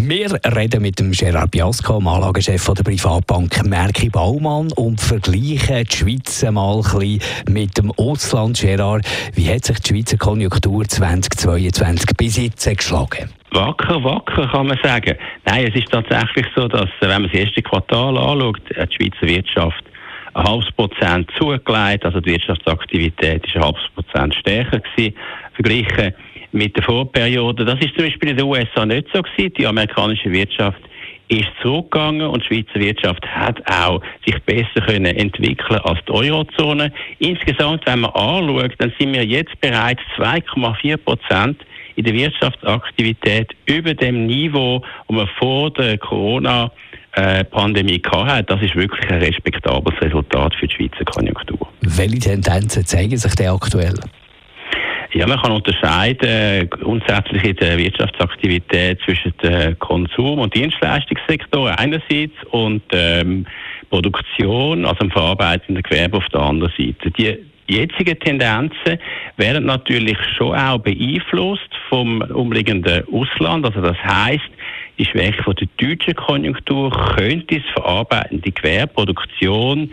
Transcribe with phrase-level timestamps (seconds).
[0.00, 5.96] wir reden mit dem Gerard Biasco, dem Anlagechef der Privatbank Merki Baumann und vergleichen die
[5.96, 8.60] Schweiz mal ein bisschen mit dem Ausland.
[8.60, 13.30] Gerard, wie hat sich die Schweizer Konjunktur 2022 bis jetzt geschlagen?
[13.50, 15.16] Wacker, wacker kann man sagen.
[15.44, 19.82] Nein, es ist tatsächlich so, dass, wenn man das erste Quartal anschaut, die Schweizer Wirtschaft
[20.34, 25.16] ein halbes Prozent zugelegt, also die Wirtschaftsaktivität ist ein halbes Prozent stärker gewesen,
[25.54, 26.14] verglichen
[26.52, 27.64] mit der Vorperiode.
[27.64, 29.52] Das ist zum Beispiel in den USA nicht so gewesen.
[29.58, 30.80] Die amerikanische Wirtschaft
[31.28, 36.92] ist zurückgegangen und die Schweizer Wirtschaft hat auch sich besser können entwickeln als die Eurozone.
[37.18, 41.58] Insgesamt, wenn man anschaut, dann sind wir jetzt bereits 2,4 Prozent
[41.96, 46.70] in der Wirtschaftsaktivität über dem Niveau, wo man vor der Corona
[47.50, 48.48] Pandemie hat.
[48.48, 51.68] Das ist wirklich ein respektables Resultat für die Schweizer Konjunktur.
[51.80, 53.94] Welche Tendenzen zeigen sich denn aktuell?
[55.14, 62.82] Ja, man kann unterscheiden grundsätzlich in der Wirtschaftsaktivität zwischen dem Konsum- und Dienstleistungssektor einerseits und
[62.92, 63.46] ähm,
[63.88, 67.10] Produktion, also dem verarbeitenden Gewerbe auf der anderen Seite.
[67.10, 67.38] Die
[67.68, 68.98] jetzigen Tendenzen
[69.38, 73.64] werden natürlich schon auch beeinflusst vom umliegenden Ausland.
[73.64, 74.50] Also das heißt,
[74.98, 79.90] die Schwäche von der deutschen Konjunktur könnte das verarbeitende Gewerbe, Produktion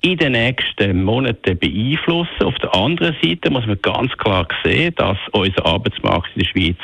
[0.00, 2.44] in den nächsten Monaten beeinflussen.
[2.44, 6.76] Auf der anderen Seite muss man ganz klar sehen, dass unser Arbeitsmarkt in der Schweiz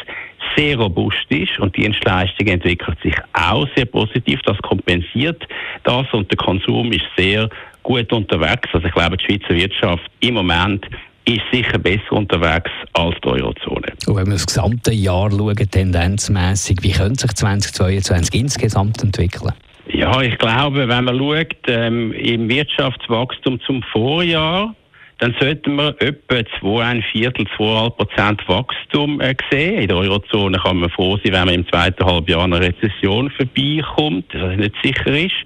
[0.57, 4.41] sehr robust ist und die Dienstleistung entwickelt sich auch sehr positiv.
[4.45, 5.43] Das kompensiert
[5.85, 7.49] das und der Konsum ist sehr
[7.83, 8.69] gut unterwegs.
[8.73, 10.87] Also ich glaube, die Schweizer Wirtschaft im Moment
[11.27, 13.93] ist sicher besser unterwegs als die Eurozone.
[14.07, 19.53] Und wenn wir das gesamte Jahr schauen, tendenzmässig, wie könnte sich 2022 insgesamt entwickeln?
[19.95, 24.75] Ja, ich glaube, wenn man schaut, ähm, im Wirtschaftswachstum zum Vorjahr,
[25.19, 29.83] dann sollten wir etwa 2, Viertel, 2,5 Prozent Wachstum äh, sehen.
[29.83, 34.27] In der Eurozone kann man froh sein, wenn man im zweiten Halbjahr eine Rezession vorbeikommt,
[34.35, 35.37] was nicht sicher ist.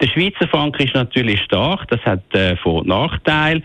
[0.00, 3.62] Der Schweizer Franken ist natürlich stark, das hat äh, Vor- und Nachteile.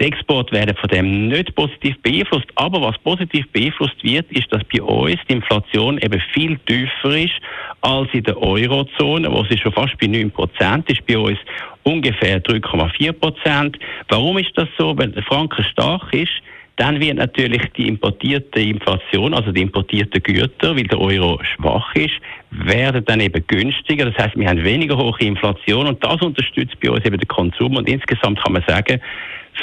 [0.00, 2.46] Die Exporte werden von dem nicht positiv beeinflusst.
[2.54, 7.34] Aber was positiv beeinflusst wird, ist, dass bei uns die Inflation eben viel tiefer ist
[7.82, 11.06] als in der Eurozone, wo sie schon fast bei 9 Prozent ist.
[11.06, 11.38] Bei uns
[11.82, 13.78] ungefähr 3,4 Prozent.
[14.08, 14.96] Warum ist das so?
[14.96, 16.32] Wenn der Franken stark ist,
[16.76, 22.14] dann wird natürlich die importierte Inflation, also die importierten Güter, weil der Euro schwach ist,
[22.50, 24.10] werden dann eben günstiger.
[24.10, 27.76] Das heißt, wir haben weniger hohe Inflation und das unterstützt bei uns eben den Konsum.
[27.76, 29.00] Und insgesamt kann man sagen,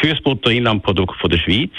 [0.02, 1.72] für das Bruttoinlandprodukt von der Schweiz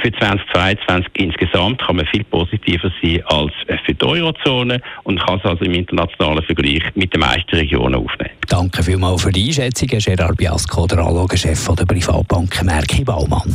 [0.00, 3.52] für 2022 insgesamt kann man viel positiver sein als
[3.84, 8.32] für die Eurozone und kann es also im internationalen Vergleich mit den meisten Regionen aufnehmen.
[8.48, 13.54] Danke vielmals für die Einschätzung, Gerard Biasco, der Anlagechef der Privatbank Merki Baumann.